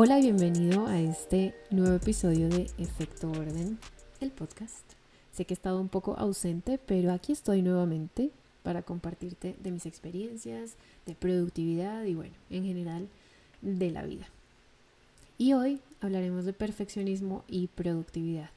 [0.00, 3.80] Hola bienvenido a este nuevo episodio de Efecto Orden,
[4.20, 4.84] el podcast.
[5.32, 8.30] Sé que he estado un poco ausente, pero aquí estoy nuevamente
[8.62, 10.74] para compartirte de mis experiencias,
[11.04, 13.08] de productividad y bueno, en general
[13.60, 14.28] de la vida.
[15.36, 18.50] Y hoy hablaremos de perfeccionismo y productividad.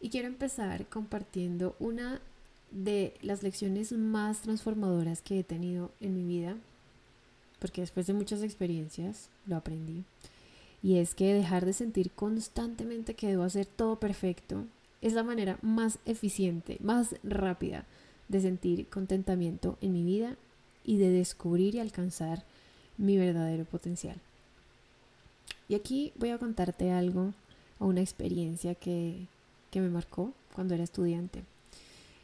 [0.00, 2.22] Y quiero empezar compartiendo una
[2.70, 6.56] de las lecciones más transformadoras que he tenido en mi vida,
[7.58, 10.04] porque después de muchas experiencias lo aprendí,
[10.82, 14.64] y es que dejar de sentir constantemente que debo hacer todo perfecto
[15.00, 17.84] es la manera más eficiente, más rápida
[18.28, 20.36] de sentir contentamiento en mi vida
[20.84, 22.44] y de descubrir y alcanzar
[22.96, 24.16] mi verdadero potencial.
[25.68, 27.32] Y aquí voy a contarte algo
[27.78, 29.26] o una experiencia que,
[29.70, 31.44] que me marcó cuando era estudiante.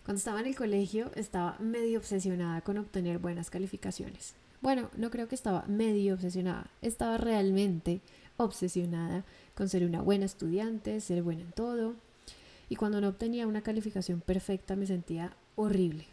[0.05, 4.35] Cuando estaba en el colegio estaba medio obsesionada con obtener buenas calificaciones.
[4.61, 8.01] Bueno, no creo que estaba medio obsesionada, estaba realmente
[8.37, 11.95] obsesionada con ser una buena estudiante, ser buena en todo.
[12.69, 16.07] Y cuando no obtenía una calificación perfecta me sentía horrible,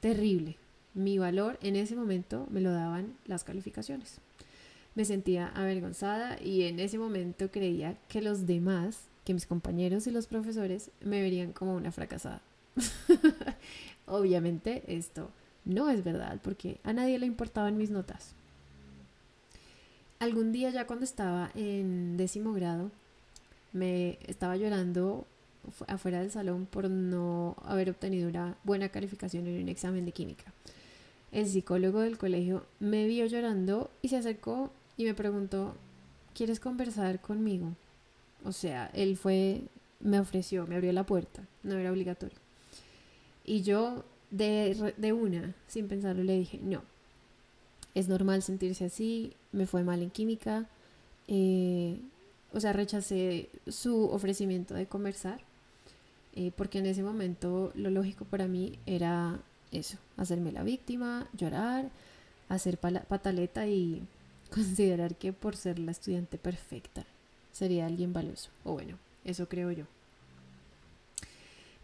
[0.00, 0.56] terrible.
[0.94, 4.18] Mi valor en ese momento me lo daban las calificaciones.
[4.94, 10.10] Me sentía avergonzada y en ese momento creía que los demás, que mis compañeros y
[10.10, 12.42] los profesores, me verían como una fracasada.
[14.06, 15.30] Obviamente esto
[15.64, 18.34] no es verdad porque a nadie le importaban mis notas.
[20.22, 22.92] Algún día ya cuando estaba en décimo grado,
[23.72, 25.26] me estaba llorando
[25.88, 30.52] afuera del salón por no haber obtenido una buena calificación en un examen de química.
[31.32, 35.74] El psicólogo del colegio me vio llorando y se acercó y me preguntó,
[36.36, 37.72] ¿quieres conversar conmigo?
[38.44, 39.62] O sea, él fue,
[39.98, 42.38] me ofreció, me abrió la puerta, no era obligatorio.
[43.44, 46.84] Y yo de, de una, sin pensarlo, le dije, no,
[47.94, 50.66] es normal sentirse así, me fue mal en química,
[51.28, 51.98] eh,
[52.52, 55.40] o sea, rechacé su ofrecimiento de conversar,
[56.34, 61.90] eh, porque en ese momento lo lógico para mí era eso, hacerme la víctima, llorar,
[62.48, 64.02] hacer pataleta y
[64.50, 67.04] considerar que por ser la estudiante perfecta
[67.52, 69.84] sería alguien valioso, o bueno, eso creo yo.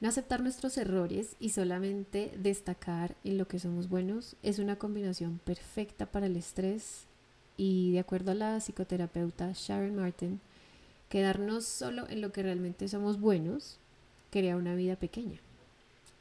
[0.00, 5.40] No aceptar nuestros errores y solamente destacar en lo que somos buenos es una combinación
[5.44, 7.06] perfecta para el estrés
[7.56, 10.40] y de acuerdo a la psicoterapeuta Sharon Martin,
[11.08, 13.78] quedarnos solo en lo que realmente somos buenos
[14.30, 15.40] crea una vida pequeña.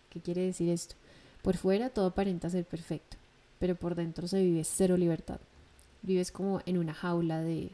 [0.10, 0.96] ¿Qué quiere decir esto?
[1.44, 3.18] Por fuera todo aparenta ser perfecto,
[3.60, 5.40] pero por dentro se vive cero libertad.
[6.02, 7.70] Vives como en una jaula de,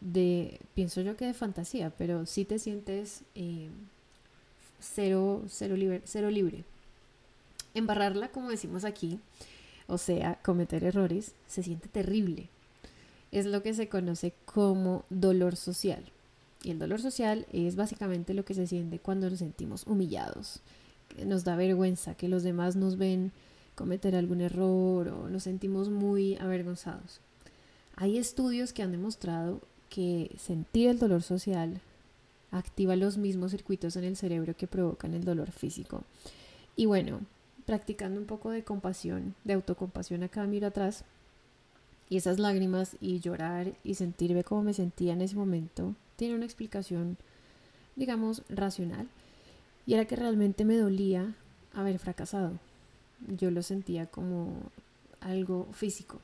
[0.00, 3.22] de pienso yo que de fantasía, pero sí te sientes...
[3.34, 3.70] Eh,
[4.80, 6.64] cero, cero, cero libre.
[7.74, 9.20] Embarrarla, como decimos aquí,
[9.86, 12.48] o sea, cometer errores, se siente terrible.
[13.32, 16.04] Es lo que se conoce como dolor social.
[16.62, 20.60] Y el dolor social es básicamente lo que se siente cuando nos sentimos humillados.
[21.24, 23.32] Nos da vergüenza que los demás nos ven
[23.74, 27.20] cometer algún error o nos sentimos muy avergonzados.
[27.94, 31.80] Hay estudios que han demostrado que sentir el dolor social
[32.50, 36.04] activa los mismos circuitos en el cerebro que provocan el dolor físico.
[36.76, 37.20] Y bueno,
[37.64, 41.04] practicando un poco de compasión, de autocompasión acá miro atrás,
[42.08, 46.44] y esas lágrimas y llorar y sentirme como me sentía en ese momento, tiene una
[46.44, 47.16] explicación,
[47.96, 49.08] digamos, racional.
[49.86, 51.34] Y era que realmente me dolía
[51.74, 52.58] haber fracasado.
[53.38, 54.54] Yo lo sentía como
[55.20, 56.20] algo físico.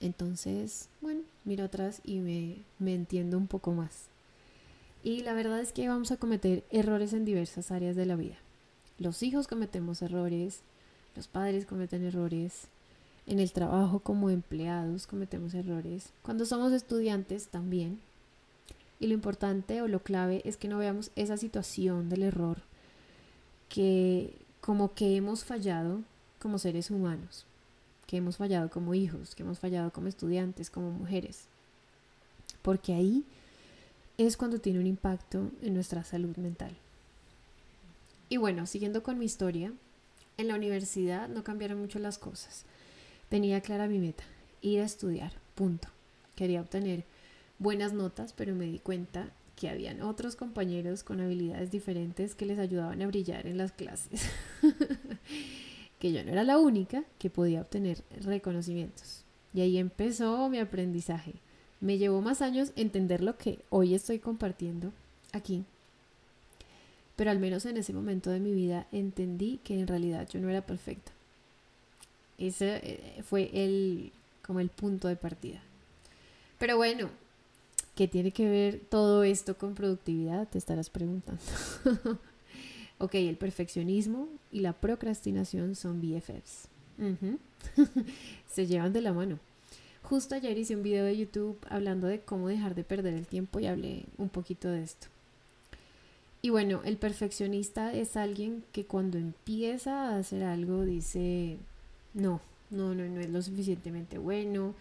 [0.00, 4.06] Entonces, bueno, miro atrás y me, me entiendo un poco más.
[5.08, 8.36] Y la verdad es que vamos a cometer errores en diversas áreas de la vida.
[8.98, 10.60] Los hijos cometemos errores,
[11.16, 12.66] los padres cometen errores,
[13.26, 18.00] en el trabajo como empleados cometemos errores, cuando somos estudiantes también.
[19.00, 22.58] Y lo importante o lo clave es que no veamos esa situación del error
[23.70, 26.02] que como que hemos fallado
[26.38, 27.46] como seres humanos,
[28.06, 31.46] que hemos fallado como hijos, que hemos fallado como estudiantes, como mujeres.
[32.60, 33.24] Porque ahí
[34.18, 36.76] es cuando tiene un impacto en nuestra salud mental.
[38.28, 39.72] Y bueno, siguiendo con mi historia,
[40.36, 42.64] en la universidad no cambiaron mucho las cosas.
[43.28, 44.24] Tenía clara mi meta,
[44.60, 45.88] ir a estudiar, punto.
[46.34, 47.04] Quería obtener
[47.58, 52.58] buenas notas, pero me di cuenta que habían otros compañeros con habilidades diferentes que les
[52.58, 54.28] ayudaban a brillar en las clases.
[55.98, 59.24] que yo no era la única que podía obtener reconocimientos.
[59.54, 61.34] Y ahí empezó mi aprendizaje.
[61.80, 64.92] Me llevó más años entender lo que hoy estoy compartiendo
[65.32, 65.64] aquí.
[67.16, 70.48] Pero al menos en ese momento de mi vida entendí que en realidad yo no
[70.48, 71.12] era perfecta.
[72.38, 75.60] Ese eh, fue el como el punto de partida.
[76.58, 77.10] Pero bueno,
[77.98, 80.46] ¿Qué tiene que ver todo esto con productividad?
[80.46, 81.42] Te estarás preguntando.
[82.98, 86.68] ok, el perfeccionismo y la procrastinación son BFFs.
[88.46, 89.40] Se llevan de la mano.
[90.08, 93.60] Justo ayer hice un video de YouTube hablando de cómo dejar de perder el tiempo
[93.60, 95.08] y hablé un poquito de esto.
[96.40, 101.58] Y bueno, el perfeccionista es alguien que cuando empieza a hacer algo dice,
[102.14, 102.40] no,
[102.70, 104.74] no, no, no es lo suficientemente bueno,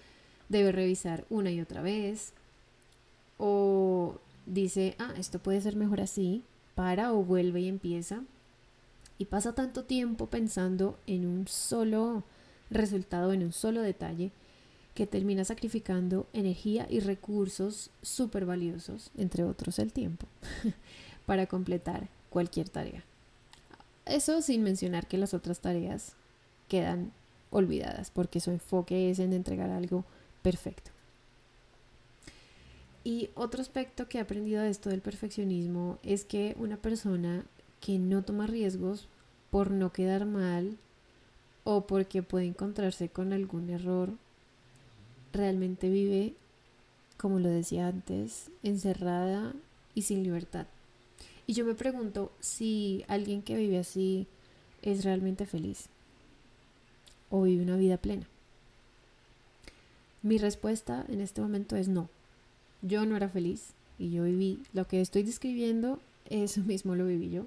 [0.47, 2.31] debe revisar una y otra vez,
[3.37, 8.23] o dice, ah, esto puede ser mejor así, para o vuelve y empieza.
[9.17, 12.23] Y pasa tanto tiempo pensando en un solo
[12.69, 14.31] resultado, en un solo detalle,
[14.97, 20.25] que termina sacrificando energía y recursos súper valiosos, entre otros el tiempo,
[21.27, 23.03] para completar cualquier tarea.
[24.07, 26.13] Eso sin mencionar que las otras tareas
[26.67, 27.11] quedan
[27.51, 30.03] olvidadas, porque su enfoque es en entregar algo
[30.41, 30.89] perfecto.
[33.03, 37.45] Y otro aspecto que he aprendido de esto del perfeccionismo es que una persona
[37.81, 39.07] que no toma riesgos
[39.51, 40.75] por no quedar mal
[41.65, 44.13] o porque puede encontrarse con algún error,
[45.33, 46.33] realmente vive,
[47.17, 49.53] como lo decía antes, encerrada
[49.95, 50.67] y sin libertad.
[51.45, 54.27] Y yo me pregunto si alguien que vive así
[54.81, 55.87] es realmente feliz
[57.29, 58.27] o vive una vida plena.
[60.21, 62.09] Mi respuesta en este momento es no.
[62.81, 67.29] Yo no era feliz y yo viví lo que estoy describiendo, eso mismo lo viví
[67.29, 67.45] yo.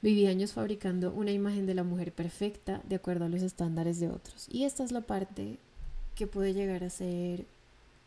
[0.00, 4.08] Viví años fabricando una imagen de la mujer perfecta de acuerdo a los estándares de
[4.08, 4.46] otros.
[4.50, 5.58] Y esta es la parte
[6.18, 7.46] que puede llegar a ser,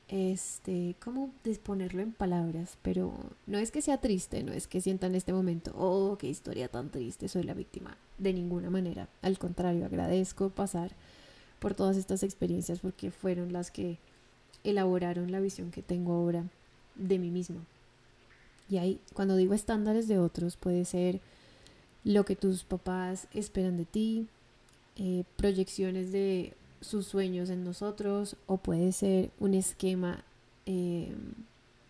[0.10, 2.78] este, ¿cómo disponerlo en palabras?
[2.82, 3.14] Pero
[3.48, 6.68] no es que sea triste, no es que sienta en este momento, oh, qué historia
[6.68, 7.96] tan triste, soy la víctima.
[8.18, 9.08] De ninguna manera.
[9.22, 10.92] Al contrario, agradezco pasar
[11.60, 13.98] por todas estas experiencias porque fueron las que
[14.66, 16.44] elaboraron la visión que tengo ahora
[16.96, 17.62] de mí mismo.
[18.70, 21.22] Y ahí, cuando digo estándares de otros, puede ser
[22.04, 24.28] lo que tus papás esperan de ti,
[24.98, 30.24] eh, proyecciones de sus sueños en nosotros, o puede ser un esquema,
[30.66, 31.14] eh,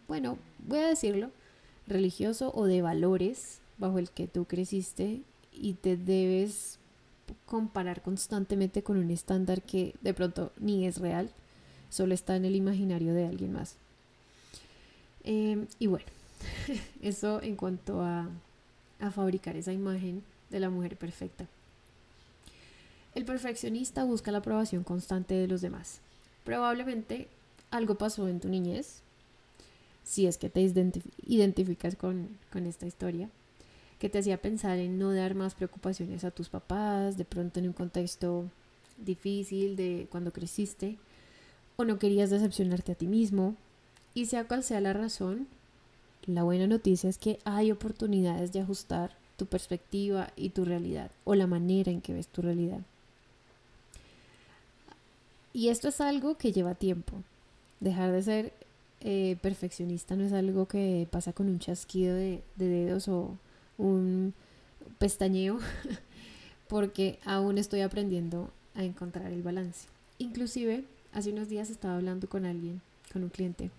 [0.08, 1.32] bueno, voy a decirlo,
[1.88, 5.22] religioso o de valores bajo el que tú creciste
[5.52, 6.78] y te debes
[7.46, 11.32] comparar constantemente con un estándar que de pronto ni es real
[11.90, 13.78] solo está en el imaginario de alguien más.
[15.24, 16.06] Em, y bueno,
[17.02, 18.30] eso en cuanto a,
[19.00, 21.48] a fabricar esa imagen de la mujer perfecta.
[23.14, 26.00] El perfeccionista busca la aprobación constante de los demás.
[26.46, 27.28] Probablemente
[27.70, 29.02] algo pasó en tu niñez,
[30.04, 30.62] si es que te
[31.26, 33.30] identificas con, con, esta historia,
[34.00, 37.68] que te hacía pensar en no dar más preocupaciones a tus papás, de pronto en
[37.68, 38.46] un contexto
[38.98, 40.98] difícil de cuando creciste,
[41.76, 43.56] o no querías decepcionarte a ti mismo.
[44.14, 45.48] Y sea cual sea la razón,
[46.26, 51.36] la buena noticia es que hay oportunidades de ajustar tu perspectiva y tu realidad o
[51.36, 52.82] la manera en que ves tu realidad.
[55.54, 57.24] Y esto es algo que lleva tiempo.
[57.80, 58.54] Dejar de ser
[59.02, 63.36] eh, perfeccionista no es algo que pasa con un chasquido de, de dedos o
[63.78, 64.34] un
[65.00, 65.60] pestañeo,
[66.68, 69.88] porque aún estoy aprendiendo a encontrar el balance.
[70.20, 72.82] Inclusive hace unos días estaba hablando con alguien,
[73.12, 73.72] con un cliente,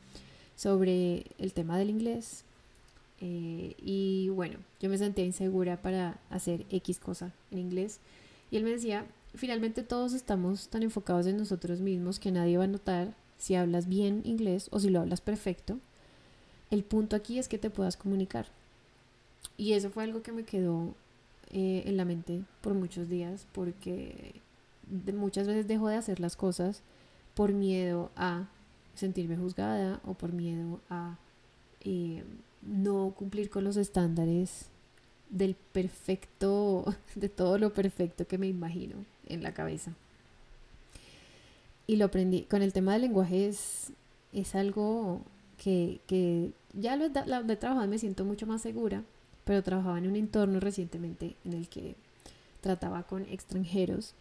[0.57, 2.45] sobre el tema del inglés.
[3.21, 8.01] Eh, y bueno, yo me sentía insegura para hacer X cosa en inglés.
[8.51, 12.65] Y él me decía, finalmente todos estamos tan enfocados en nosotros mismos que nadie va
[12.65, 15.79] a notar si hablas bien inglés o si lo hablas perfecto.
[16.71, 18.47] El punto aquí es que te puedas comunicar.
[19.57, 20.95] Y eso fue algo que me quedó
[21.51, 24.35] eh, en la mente por muchos días porque
[25.15, 26.83] muchas veces dejo de hacer las cosas
[27.35, 28.47] por miedo a
[28.95, 31.17] sentirme juzgada o por miedo a
[31.81, 32.25] eh,
[32.63, 34.67] no cumplir con los estándares
[35.31, 36.85] del perfecto,
[37.15, 39.93] de todo lo perfecto que me imagino en la cabeza.
[41.87, 42.43] Y lo aprendí.
[42.43, 43.93] Con el tema del lenguaje es,
[44.33, 45.23] es algo
[45.63, 49.03] que, que ya lo, lo he trabajado y me siento mucho más segura,
[49.45, 51.97] pero trabajaba en un entorno recientemente en el que
[52.61, 54.15] trataba con extranjeros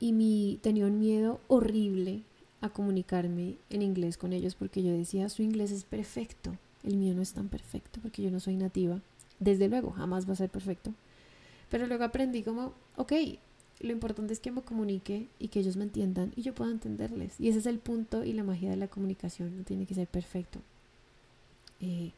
[0.00, 2.22] y mi, tenía un miedo horrible
[2.60, 7.14] a comunicarme en inglés con ellos porque yo decía, su inglés es perfecto, el mío
[7.14, 9.00] no es tan perfecto porque yo no soy nativa.
[9.38, 10.92] Desde luego, jamás va a ser perfecto.
[11.70, 13.12] Pero luego aprendí como, ok,
[13.82, 17.34] lo importante es que me comunique y que ellos me entiendan y yo pueda entenderles.
[17.38, 20.06] Y ese es el punto y la magia de la comunicación, no tiene que ser
[20.06, 20.60] perfecto.
[21.80, 22.12] Eh,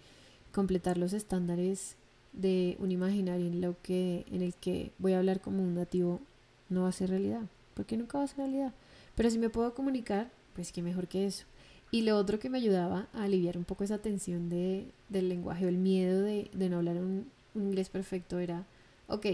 [0.52, 1.96] completar los estándares
[2.32, 6.20] de un imaginario en, lo que, en el que voy a hablar como un nativo
[6.68, 7.42] no va a ser realidad,
[7.74, 8.72] porque nunca va a ser realidad.
[9.14, 11.44] Pero si me puedo comunicar, pues qué mejor que eso.
[11.90, 15.64] Y lo otro que me ayudaba a aliviar un poco esa tensión de, del lenguaje
[15.64, 18.66] o el miedo de, de no hablar un, un inglés perfecto era,
[19.06, 19.26] ok,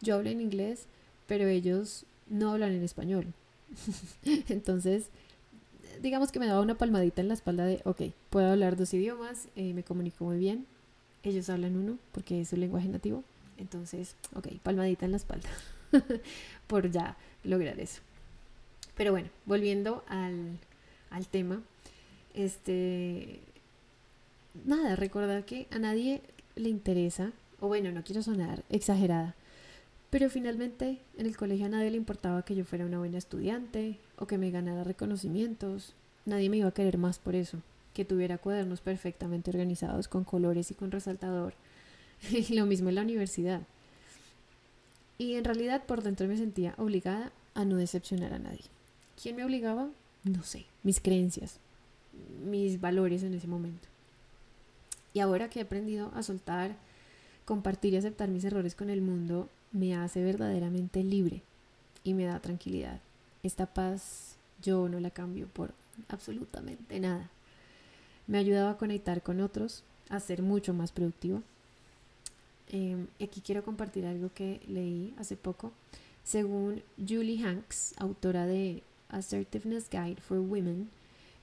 [0.00, 0.86] yo hablo en inglés,
[1.26, 3.26] pero ellos no hablan en español.
[4.48, 5.08] Entonces,
[6.02, 9.48] digamos que me daba una palmadita en la espalda de, ok, puedo hablar dos idiomas,
[9.56, 10.66] eh, me comunico muy bien,
[11.22, 13.24] ellos hablan uno porque es su lenguaje nativo,
[13.58, 15.48] entonces, ok, palmadita en la espalda
[16.66, 18.00] por ya lograr eso.
[18.96, 20.58] Pero bueno, volviendo al,
[21.10, 21.62] al tema,
[22.34, 23.40] este,
[24.64, 26.22] nada, recordar que a nadie
[26.54, 29.34] le interesa, o bueno, no quiero sonar exagerada,
[30.16, 33.98] pero finalmente en el colegio a nadie le importaba que yo fuera una buena estudiante
[34.16, 35.92] o que me ganara reconocimientos.
[36.24, 37.58] Nadie me iba a querer más por eso,
[37.92, 41.52] que tuviera cuadernos perfectamente organizados con colores y con resaltador.
[42.30, 43.60] Y lo mismo en la universidad.
[45.18, 48.64] Y en realidad por dentro me sentía obligada a no decepcionar a nadie.
[49.22, 49.90] ¿Quién me obligaba?
[50.24, 51.58] No sé, mis creencias,
[52.42, 53.86] mis valores en ese momento.
[55.12, 56.74] Y ahora que he aprendido a soltar,
[57.44, 61.42] compartir y aceptar mis errores con el mundo, me hace verdaderamente libre
[62.02, 63.00] y me da tranquilidad.
[63.42, 65.74] Esta paz yo no la cambio por
[66.08, 67.30] absolutamente nada.
[68.26, 71.42] Me ha ayudado a conectar con otros, a ser mucho más productivo.
[72.68, 75.72] Eh, aquí quiero compartir algo que leí hace poco.
[76.24, 80.88] Según Julie Hanks, autora de Assertiveness Guide for Women,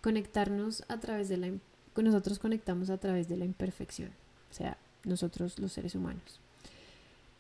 [0.02, 1.52] conectarnos a través de la
[2.02, 4.10] nosotros conectamos a través de la imperfección,
[4.50, 6.40] o sea, nosotros los seres humanos.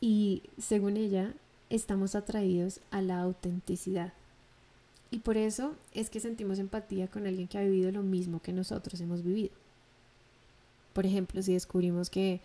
[0.06, 1.34] Y según ella,
[1.70, 4.12] estamos atraídos a la autenticidad.
[5.12, 8.52] Y por eso es que sentimos empatía con alguien que ha vivido lo mismo que
[8.52, 9.52] nosotros hemos vivido.
[10.92, 12.42] Por ejemplo, si descubrimos que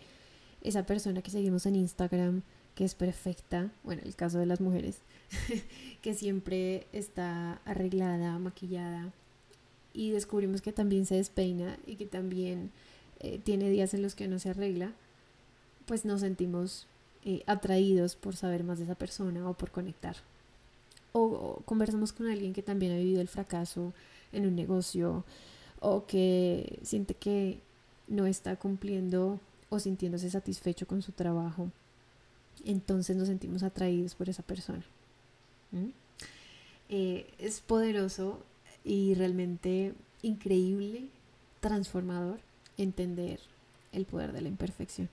[0.61, 2.43] esa persona que seguimos en Instagram,
[2.75, 4.99] que es perfecta, bueno, el caso de las mujeres,
[6.01, 9.11] que siempre está arreglada, maquillada,
[9.93, 12.71] y descubrimos que también se despeina y que también
[13.19, 14.93] eh, tiene días en los que no se arregla,
[15.85, 16.87] pues nos sentimos
[17.25, 20.15] eh, atraídos por saber más de esa persona o por conectar.
[21.11, 23.93] O, conversamos con alguien que también ha vivido el fracaso
[24.31, 25.25] en un negocio
[25.79, 27.59] o que siente que
[28.07, 31.71] no está cumpliendo o sintiéndose satisfecho con su trabajo.
[32.65, 34.83] Entonces nos sentimos atraídos por esa persona.
[36.89, 38.39] Eh, es poderoso
[38.83, 41.07] y realmente increíble,
[41.59, 42.39] transformador,
[42.77, 43.39] entender
[43.91, 45.09] el poder de la imperfección.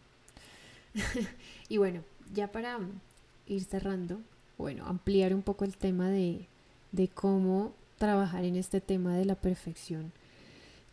[1.69, 2.79] y bueno, ya para
[3.47, 4.21] ir cerrando,
[4.59, 6.47] bueno, ampliar un poco el tema de,
[6.93, 10.13] de cómo trabajar en este tema de la perfección,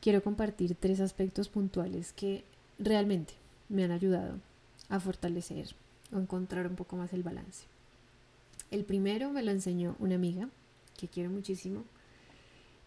[0.01, 2.43] quiero compartir tres aspectos puntuales que
[2.79, 3.33] realmente
[3.69, 4.39] me han ayudado
[4.89, 5.75] a fortalecer
[6.13, 7.65] o encontrar un poco más el balance.
[8.71, 10.49] El primero me lo enseñó una amiga
[10.97, 11.83] que quiero muchísimo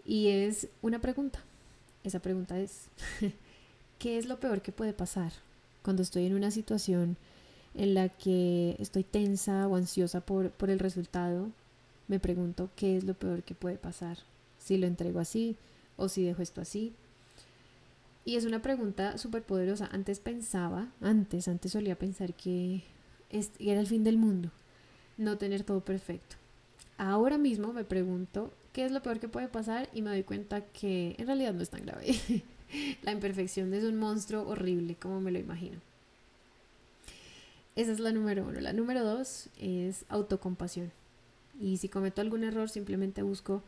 [0.05, 1.41] y es una pregunta.
[2.05, 2.89] Esa pregunta es,
[3.99, 5.33] ¿qué es lo peor que puede pasar
[5.87, 7.17] cuando estoy en una situación
[7.75, 11.53] en la que estoy tensa o ansiosa por, por el resultado,
[12.09, 14.19] me pregunto qué es lo peor que puede pasar,
[14.59, 15.55] si lo entrego así
[15.97, 16.93] o si dejo esto así.
[18.25, 19.89] Y es una pregunta súper poderosa.
[19.93, 22.83] Antes pensaba, antes, antes solía pensar que
[23.61, 24.51] era el fin del mundo,
[25.19, 26.35] no tener todo perfecto.
[26.99, 30.63] Ahora mismo me pregunto qué es lo peor que puede pasar y me doy cuenta
[30.63, 32.17] que en realidad no es tan grave.
[33.03, 35.79] la imperfección es un monstruo horrible, como me lo imagino.
[37.75, 38.61] Esa es la número uno.
[38.61, 40.93] La número dos es autocompasión.
[41.61, 43.63] Y si cometo algún error, simplemente busco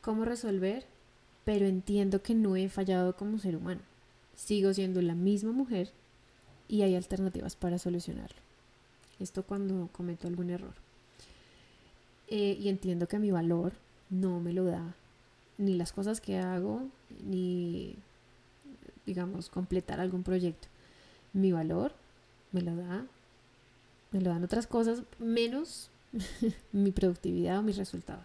[0.00, 0.84] cómo resolver,
[1.44, 3.80] pero entiendo que no he fallado como ser humano.
[4.36, 5.90] Sigo siendo la misma mujer
[6.68, 8.36] y hay alternativas para solucionarlo.
[9.20, 10.74] Esto cuando cometo algún error.
[12.28, 13.72] Eh, y entiendo que mi valor
[14.10, 14.94] no me lo da
[15.56, 16.88] ni las cosas que hago,
[17.24, 17.96] ni
[19.06, 20.68] digamos, completar algún proyecto.
[21.32, 21.92] Mi valor
[22.52, 23.04] me lo da,
[24.12, 25.90] me lo dan otras cosas, menos
[26.72, 28.24] mi productividad o mis resultados.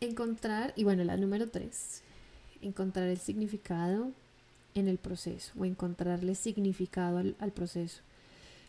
[0.00, 2.02] Encontrar, y bueno, la número tres,
[2.60, 4.10] encontrar el significado
[4.74, 8.00] en el proceso o encontrarle significado al, al proceso.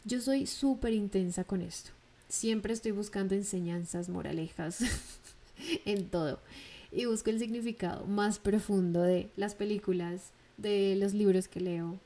[0.05, 1.91] Yo soy súper intensa con esto.
[2.27, 4.79] Siempre estoy buscando enseñanzas, moralejas
[5.85, 6.39] en todo.
[6.91, 11.99] Y busco el significado más profundo de las películas, de los libros que leo.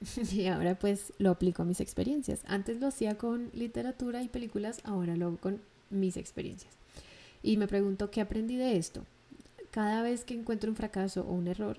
[0.32, 2.40] y ahora pues lo aplico a mis experiencias.
[2.46, 5.60] Antes lo hacía con literatura y películas, ahora lo hago con
[5.90, 6.74] mis experiencias.
[7.42, 9.04] Y me pregunto qué aprendí de esto.
[9.70, 11.78] Cada vez que encuentro un fracaso o un error,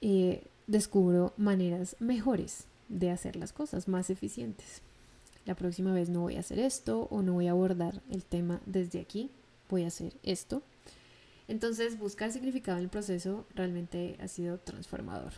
[0.00, 4.82] eh, descubro maneras mejores de hacer las cosas, más eficientes.
[5.44, 8.60] La próxima vez no voy a hacer esto o no voy a abordar el tema
[8.66, 9.30] desde aquí,
[9.68, 10.62] voy a hacer esto.
[11.48, 15.32] Entonces, buscar significado en el proceso realmente ha sido transformador.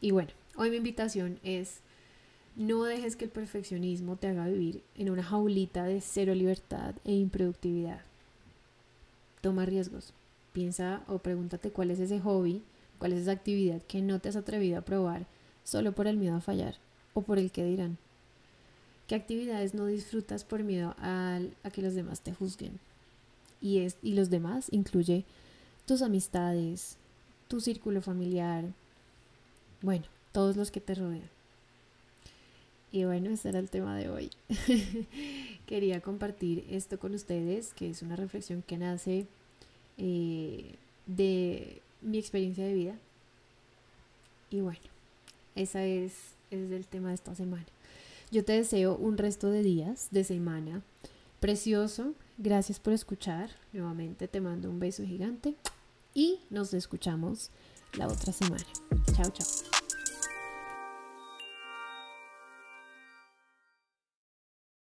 [0.00, 1.80] Y bueno, hoy mi invitación es,
[2.54, 7.12] no dejes que el perfeccionismo te haga vivir en una jaulita de cero libertad e
[7.12, 8.00] improductividad.
[9.40, 10.12] Toma riesgos.
[10.52, 12.62] Piensa o pregúntate cuál es ese hobby,
[12.98, 15.26] cuál es esa actividad que no te has atrevido a probar
[15.64, 16.76] solo por el miedo a fallar
[17.14, 17.96] o por el que dirán.
[19.06, 22.78] ¿Qué actividades no disfrutas por miedo a, a que los demás te juzguen?
[23.60, 25.24] Y, es, y los demás incluye
[25.86, 26.96] tus amistades,
[27.48, 28.64] tu círculo familiar,
[29.82, 31.30] bueno, todos los que te rodean.
[32.90, 34.30] Y bueno, ese era el tema de hoy.
[35.66, 39.26] Quería compartir esto con ustedes, que es una reflexión que nace
[39.98, 40.74] eh,
[41.06, 42.94] de mi experiencia de vida.
[44.50, 44.80] Y bueno,
[45.54, 46.14] esa es,
[46.50, 47.66] ese es el tema de esta semana.
[48.30, 50.82] Yo te deseo un resto de días, de semana
[51.40, 52.14] precioso.
[52.38, 53.50] Gracias por escuchar.
[53.72, 55.56] Nuevamente te mando un beso gigante
[56.14, 57.50] y nos escuchamos
[57.94, 58.64] la otra semana.
[59.12, 59.77] Chao, chao.